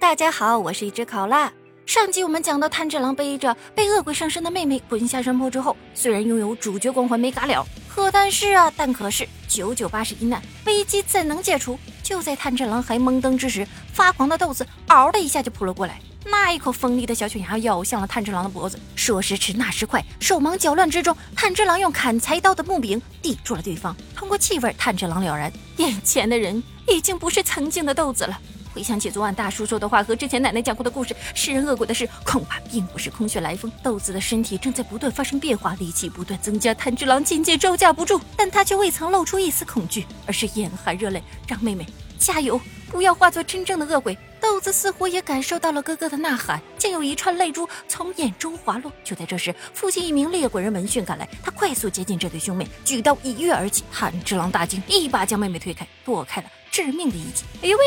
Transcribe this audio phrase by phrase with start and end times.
[0.00, 1.52] 大家好，我是一只考拉。
[1.84, 11.76] 上集我们讲到，炭治郎背着被恶鬼上身的妹妹滚下山坡之后，虽然拥有主角光环没嘎了，可但是啊，但可是九九八十一难，危机怎能解除？
[12.00, 18.78] 就在炭治郎还懵登之时，发狂的豆子嗷的一下就扑了过来，那一口锋利的小犬牙咬向了炭治郎的脖子。
[18.94, 23.96] 说时迟，那时快，手忙脚乱之中，炭治郎用砍柴刀的木柄抵住了对方。
[24.14, 28.38] 通过气味，炭治郎了然，眼前的人已经不是曾经的豆子了。
[28.78, 33.72] 回想起昨晚大叔说的话和之前奶奶讲过的故事，食人恶鬼的事恐怕并不是空穴来风。
[33.82, 41.84] 豆子的身体正在不断发生变化，力气不断增加，炭治郎渐渐招架不住，但他却未曾露出一丝恐惧，而是眼含热泪，让妹妹
[42.20, 44.16] 加油，不要化作真正的恶鬼。
[44.40, 48.92] 豆子似乎也感受到了哥哥的呐喊，竟有一串泪珠从眼中滑落。
[49.02, 53.82] 就在这时，附近一名猎鬼人闻讯赶来，他快速接近这对兄妹，举刀一跃而起。
[53.92, 57.42] 炭治郎大惊，一把将妹妹推开，躲开了致命的一击。
[57.62, 57.84] 哎呦喂！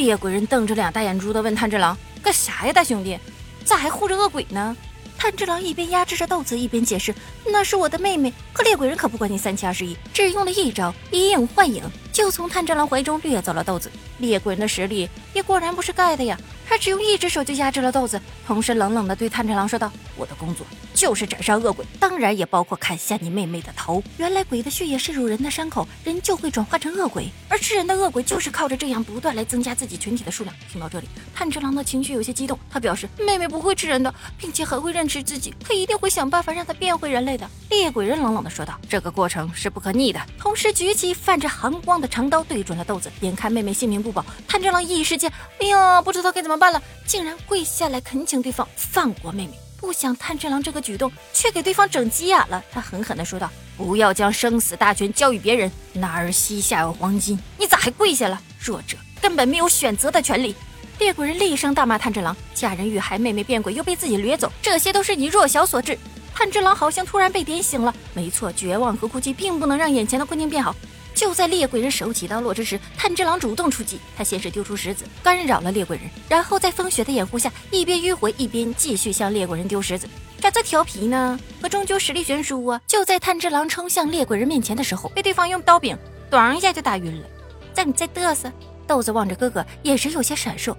[0.00, 3.18] 猎鬼人瞪着两大眼珠子问炭治郎：“干啥呀，大兄弟？
[3.66, 4.74] 咋还护着恶鬼呢？”
[5.18, 13.90] 炭治郎一边压制着豆子，一边解释：“那是我的妹妹。”可猎鬼人可不管你三七二十一，只用了一招以影换影，就从炭治郎怀中掠走了豆子。
[14.18, 16.38] 猎鬼人的实力也果然不是盖的呀！
[16.68, 30.54] 他只用一只手就压制了豆子，同时冷冷地对炭治郎说道：“我的工作就是斩杀恶鬼，当然也包括砍下你妹妹的头。”原来鬼的血液渗入人的伤口，人就会转化成恶鬼，而吃人的恶鬼就是靠着这样不断来增加自己群体的数量。
[30.70, 37.48] 听到这里，炭治郎的情绪有些激动，他表示妹妹不会吃人的，并且还会认识自己，他一定会想办法让她变回人类的。
[37.70, 43.10] 猎鬼人冷冷地说道：“这个过程是不可逆的。”同时举起泛着寒光的长刀对准了豆子。
[43.22, 46.58] 眼看妹妹性命不保，炭治郎一时间，哎呀，不知道该怎么。
[46.58, 49.52] 办了，竟然跪下来恳请对方放过妹妹。
[49.78, 58.38] 不想炭治郎这个举动却给对方整急眼了，他狠狠地说道：“不要将生死大权交予别人，男儿膝下有黄金，你咋还跪下了？
[58.58, 60.54] 弱者根本没有选择的权利。”
[61.00, 65.98] 猎鬼人厉声大骂炭治郎：“家人遇害，妹妹变鬼，又被自己掠走，这些都是你弱小所致。”
[66.36, 70.76] 炭治郎好像突然被点醒了，没错，绝望和哭泣并不能让眼前的困境变好。
[71.20, 74.00] 就在猎鬼人手起刀落之时，炭治郎主动出击。
[74.16, 80.08] 他先是丢出石子干扰了猎鬼人，然后在风雪的掩护下，一边迂回一边继续向猎鬼人丢石子。
[80.40, 82.80] 这这调皮呢，可终究实力悬殊啊！
[82.86, 85.94] 就在炭治郎冲向猎鬼人面前的时候，被对方用刀柄
[86.32, 87.26] “咣”一下就打晕了。
[87.74, 88.50] 在你再嘚瑟，
[88.86, 90.74] 豆子望着哥哥，眼神有些闪烁。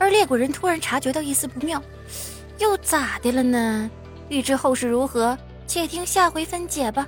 [0.00, 1.80] 而猎鬼人突然察觉到一丝不妙，
[2.58, 3.88] 又咋的了呢？
[4.30, 7.06] 欲知后事如何，且听下回分解吧。